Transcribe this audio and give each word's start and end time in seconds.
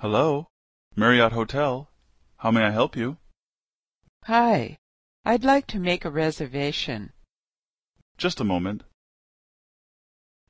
Hello, 0.00 0.46
Marriott 0.94 1.32
Hotel. 1.32 1.90
How 2.36 2.52
may 2.52 2.62
I 2.62 2.70
help 2.70 2.94
you? 2.94 3.16
Hi, 4.26 4.76
I'd 5.24 5.42
like 5.42 5.66
to 5.68 5.80
make 5.80 6.04
a 6.04 6.10
reservation. 6.10 7.10
Just 8.16 8.38
a 8.38 8.44
moment. 8.44 8.84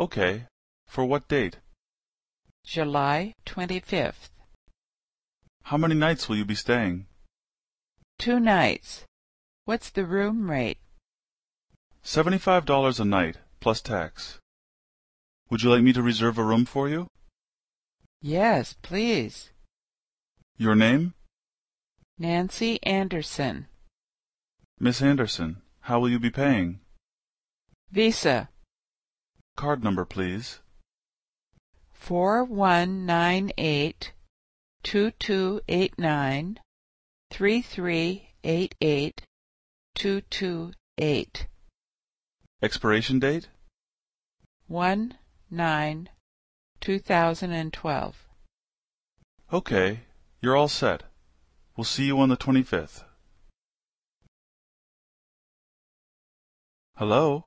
Okay. 0.00 0.46
For 0.88 1.04
what 1.04 1.28
date? 1.28 1.58
July 2.64 3.34
25th. 3.46 4.30
How 5.62 5.76
many 5.76 5.94
nights 5.94 6.28
will 6.28 6.36
you 6.36 6.44
be 6.44 6.56
staying? 6.56 7.06
Two 8.18 8.40
nights. 8.40 9.04
What's 9.64 9.90
the 9.90 10.04
room 10.04 10.50
rate? 10.50 10.78
Seventy-five 12.02 12.64
dollars 12.64 12.98
a 12.98 13.04
night, 13.04 13.36
plus 13.60 13.80
tax. 13.80 14.40
Would 15.50 15.62
you 15.62 15.70
like 15.70 15.84
me 15.84 15.92
to 15.92 16.02
reserve 16.02 16.36
a 16.36 16.42
room 16.42 16.64
for 16.64 16.88
you? 16.88 17.06
Yes, 18.26 18.74
please. 18.82 19.50
Your 20.58 20.74
name? 20.74 21.14
Nancy 22.18 22.82
Anderson. 22.82 23.68
Miss 24.80 25.00
Anderson. 25.00 25.62
How 25.82 26.00
will 26.00 26.08
you 26.08 26.18
be 26.18 26.30
paying? 26.30 26.80
Visa. 27.92 28.48
Card 29.56 29.84
number, 29.84 30.04
please. 30.04 30.58
Four 31.92 32.42
one 32.42 33.06
nine 33.06 33.52
eight 33.58 34.12
two 34.82 35.12
two 35.12 35.60
eight 35.68 35.96
nine 35.96 36.58
three 37.30 37.62
three 37.62 38.30
eight 38.42 38.74
eight 38.80 39.22
two 39.94 40.20
two 40.22 40.72
eight 40.98 41.46
Expiration 42.60 43.20
date? 43.20 43.46
one 44.66 45.14
nine 45.48 46.08
two 46.86 47.00
thousand 47.00 47.50
and 47.50 47.72
twelve. 47.72 48.28
Okay. 49.52 50.02
You're 50.40 50.54
all 50.54 50.68
set. 50.68 51.02
We'll 51.76 51.82
see 51.82 52.04
you 52.04 52.16
on 52.20 52.28
the 52.28 52.36
25th. 52.36 53.02
Hello, 56.96 57.42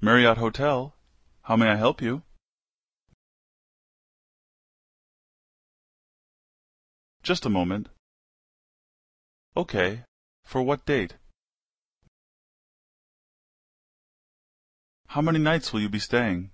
Marriott 0.00 0.38
Hotel. 0.38 0.94
How 1.42 1.56
may 1.56 1.70
I 1.70 1.74
help 1.74 2.00
you? 2.00 2.22
Just 7.24 7.44
a 7.44 7.50
moment. 7.50 7.88
Okay. 9.56 10.04
For 10.44 10.62
what 10.62 10.86
date? 10.86 11.14
How 15.08 15.20
many 15.20 15.40
nights 15.40 15.72
will 15.72 15.80
you 15.80 15.88
be 15.88 15.98
staying? 15.98 16.53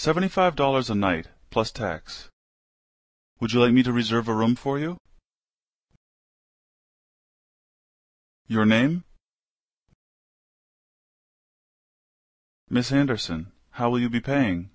Seventy-five 0.00 0.56
dollars 0.56 0.88
a 0.88 0.94
night, 0.94 1.26
plus 1.50 1.70
tax. 1.70 2.30
Would 3.38 3.52
you 3.52 3.60
like 3.60 3.74
me 3.74 3.82
to 3.82 3.92
reserve 3.92 4.28
a 4.28 4.34
room 4.34 4.56
for 4.56 4.78
you? 4.78 4.96
Your 8.48 8.64
name? 8.64 9.04
Miss 12.70 12.90
Anderson. 12.90 13.52
How 13.72 13.90
will 13.90 14.00
you 14.00 14.08
be 14.08 14.22
paying? 14.22 14.70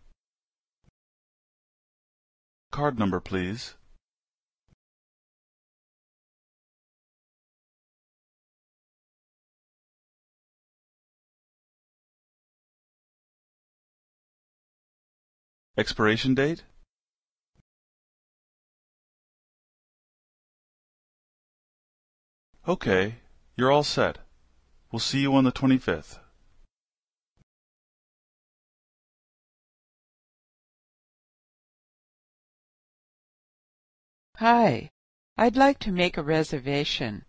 Card 2.71 2.99
number, 2.99 3.19
please. 3.19 3.73
Expiration 15.77 16.33
date? 16.35 16.63
Okay. 22.67 23.16
You're 23.57 23.72
all 23.72 23.83
set. 23.83 24.19
We'll 24.91 25.00
see 25.00 25.19
you 25.19 25.33
on 25.35 25.44
the 25.44 25.51
25th. 25.51 26.19
Hi, 34.38 34.89
I'd 35.38 35.55
like 35.55 35.79
to 35.79 35.91
make 35.91 36.17
a 36.17 36.23
reservation. 36.23 37.23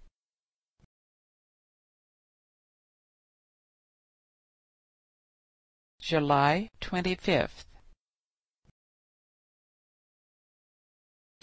July 6.00 6.70
25th. 6.80 7.75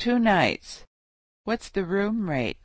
Two 0.03 0.19
nights. 0.19 0.84
What's 1.46 1.69
the 1.69 1.86
room 1.86 2.30
rate? 2.30 2.58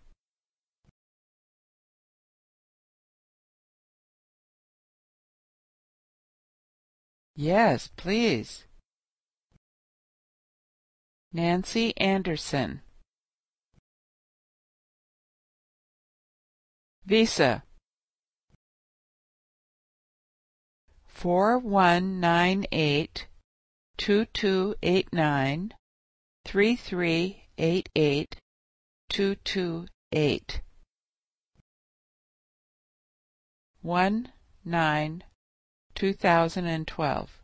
Yes, 7.37 7.91
please. 7.97 8.65
Nancy 11.33 11.97
Anderson. 11.97 12.81
Visa. 17.07 17.63
Four 21.07 21.57
one 21.61 22.19
nine 22.19 22.67
eight 22.73 23.29
two 23.97 24.25
two 24.25 24.75
eight 24.83 25.13
nine 25.13 25.73
three 26.49 26.75
three 26.75 27.43
eight 27.59 27.91
eight 27.95 28.37
two 29.11 29.35
two 29.35 29.85
eight. 30.13 30.63
One 33.83 34.33
nine 34.65 35.25
two 35.95 36.15
thousand 36.15 36.65
and 36.65 36.87
twelve 36.89 37.38